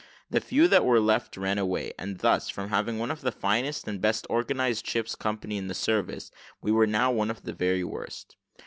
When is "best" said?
4.01-4.25